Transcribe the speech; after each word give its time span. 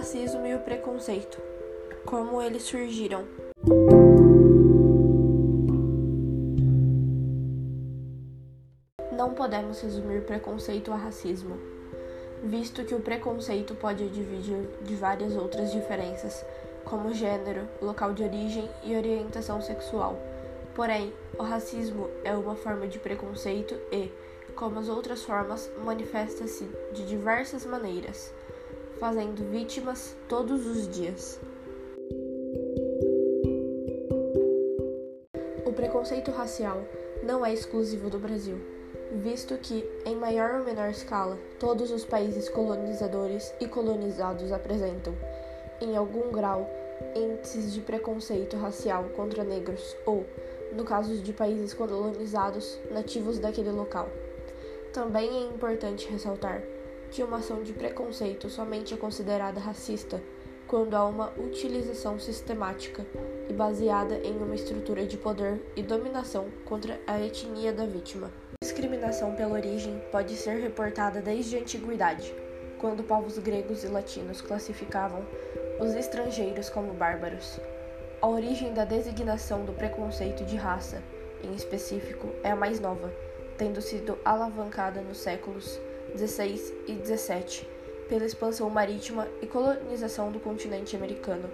racismo 0.00 0.46
e 0.46 0.54
o 0.54 0.60
preconceito. 0.60 1.38
Como 2.06 2.40
eles 2.40 2.62
surgiram. 2.62 3.26
Não 9.12 9.34
podemos 9.34 9.78
resumir 9.82 10.22
preconceito 10.22 10.90
a 10.90 10.96
racismo, 10.96 11.58
visto 12.42 12.82
que 12.82 12.94
o 12.94 13.00
preconceito 13.00 13.74
pode 13.74 14.08
dividir 14.08 14.70
de 14.80 14.94
várias 14.94 15.36
outras 15.36 15.70
diferenças, 15.70 16.46
como 16.82 17.12
gênero, 17.12 17.68
local 17.82 18.14
de 18.14 18.22
origem 18.22 18.70
e 18.82 18.96
orientação 18.96 19.60
sexual. 19.60 20.18
Porém, 20.74 21.12
o 21.38 21.42
racismo 21.42 22.08
é 22.24 22.32
uma 22.32 22.56
forma 22.56 22.88
de 22.88 22.98
preconceito 22.98 23.74
e, 23.92 24.10
como 24.56 24.80
as 24.80 24.88
outras 24.88 25.22
formas, 25.22 25.70
manifesta-se 25.84 26.64
de 26.94 27.04
diversas 27.04 27.66
maneiras, 27.66 28.32
fazendo 29.00 29.50
vítimas 29.50 30.14
todos 30.28 30.66
os 30.66 30.86
dias. 30.86 31.40
O 35.64 35.72
preconceito 35.72 36.30
racial 36.30 36.82
não 37.22 37.44
é 37.44 37.52
exclusivo 37.52 38.10
do 38.10 38.18
Brasil, 38.18 38.58
visto 39.14 39.56
que, 39.56 39.88
em 40.04 40.14
maior 40.14 40.56
ou 40.56 40.64
menor 40.64 40.90
escala, 40.90 41.38
todos 41.58 41.90
os 41.90 42.04
países 42.04 42.50
colonizadores 42.50 43.54
e 43.58 43.66
colonizados 43.66 44.52
apresentam, 44.52 45.14
em 45.80 45.96
algum 45.96 46.30
grau, 46.30 46.68
índices 47.16 47.72
de 47.72 47.80
preconceito 47.80 48.58
racial 48.58 49.04
contra 49.16 49.42
negros 49.42 49.96
ou, 50.04 50.26
no 50.74 50.84
caso 50.84 51.16
de 51.16 51.32
países 51.32 51.72
colonizados, 51.72 52.78
nativos 52.90 53.38
daquele 53.38 53.70
local. 53.70 54.10
Também 54.92 55.28
é 55.30 55.46
importante 55.46 56.06
ressaltar 56.10 56.62
que 57.10 57.22
uma 57.22 57.38
ação 57.38 57.62
de 57.62 57.72
preconceito 57.72 58.48
somente 58.48 58.94
é 58.94 58.96
considerada 58.96 59.60
racista 59.60 60.22
quando 60.70 60.94
há 60.94 61.04
uma 61.04 61.32
utilização 61.36 62.16
sistemática 62.20 63.04
e 63.48 63.52
baseada 63.52 64.14
em 64.18 64.36
uma 64.36 64.54
estrutura 64.54 65.04
de 65.04 65.16
poder 65.16 65.60
e 65.74 65.82
dominação 65.82 66.46
contra 66.64 67.00
a 67.08 67.20
etnia 67.20 67.72
da 67.72 67.84
vítima. 67.84 68.30
A 68.52 68.64
discriminação 68.64 69.34
pela 69.34 69.54
origem 69.54 70.00
pode 70.12 70.36
ser 70.36 70.60
reportada 70.60 71.20
desde 71.20 71.56
a 71.56 71.60
antiguidade, 71.60 72.32
quando 72.78 73.02
povos 73.02 73.36
gregos 73.38 73.82
e 73.82 73.88
latinos 73.88 74.40
classificavam 74.40 75.26
os 75.80 75.92
estrangeiros 75.94 76.70
como 76.70 76.92
bárbaros. 76.92 77.58
A 78.22 78.28
origem 78.28 78.72
da 78.72 78.84
designação 78.84 79.64
do 79.64 79.72
preconceito 79.72 80.44
de 80.44 80.54
raça, 80.54 81.02
em 81.42 81.52
específico, 81.52 82.28
é 82.44 82.52
a 82.52 82.56
mais 82.56 82.78
nova, 82.78 83.12
tendo 83.58 83.82
sido 83.82 84.16
alavancada 84.24 85.00
nos 85.00 85.18
séculos 85.18 85.80
16 86.14 86.72
e 86.86 86.92
17 86.92 87.68
pela 88.08 88.24
expansão 88.24 88.68
marítima 88.68 89.28
e 89.40 89.46
colonização 89.46 90.32
do 90.32 90.40
continente 90.40 90.96
americano. 90.96 91.48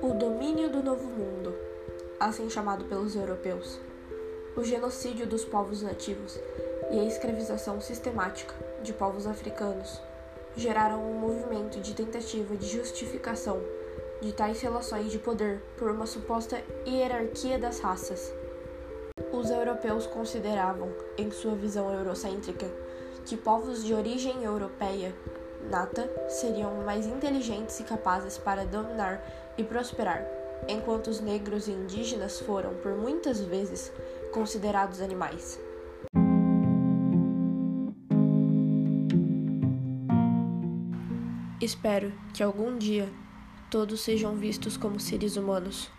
O 0.00 0.14
domínio 0.14 0.70
do 0.70 0.82
Novo 0.82 1.08
Mundo, 1.08 1.54
assim 2.18 2.48
chamado 2.48 2.86
pelos 2.86 3.14
europeus, 3.14 3.78
o 4.56 4.64
genocídio 4.64 5.26
dos 5.26 5.44
povos 5.44 5.82
nativos 5.82 6.38
e 6.90 6.98
a 6.98 7.04
escravização 7.04 7.80
sistemática 7.80 8.54
de 8.82 8.92
povos 8.92 9.26
africanos 9.26 10.00
geraram 10.56 11.02
um 11.02 11.18
movimento 11.18 11.80
de 11.80 11.94
tentativa 11.94 12.56
de 12.56 12.66
justificação 12.66 13.62
de 14.20 14.32
tais 14.32 14.60
relações 14.60 15.10
de 15.10 15.18
poder 15.18 15.60
por 15.76 15.90
uma 15.90 16.06
suposta 16.06 16.62
hierarquia 16.86 17.58
das 17.58 17.80
raças. 17.80 18.32
Os 19.42 19.50
europeus 19.50 20.06
consideravam, 20.06 20.88
em 21.18 21.28
sua 21.32 21.56
visão 21.56 21.92
eurocêntrica, 21.92 22.64
que 23.26 23.36
povos 23.36 23.84
de 23.84 23.92
origem 23.92 24.44
europeia 24.44 25.12
nata 25.68 26.08
seriam 26.28 26.84
mais 26.84 27.08
inteligentes 27.08 27.80
e 27.80 27.82
capazes 27.82 28.38
para 28.38 28.64
dominar 28.64 29.20
e 29.58 29.64
prosperar, 29.64 30.24
enquanto 30.68 31.08
os 31.08 31.20
negros 31.20 31.66
e 31.66 31.72
indígenas 31.72 32.38
foram, 32.38 32.74
por 32.74 32.94
muitas 32.94 33.40
vezes, 33.40 33.92
considerados 34.32 35.00
animais. 35.00 35.58
Espero 41.60 42.12
que 42.32 42.44
algum 42.44 42.78
dia 42.78 43.08
todos 43.68 44.02
sejam 44.02 44.36
vistos 44.36 44.76
como 44.76 45.00
seres 45.00 45.36
humanos. 45.36 45.90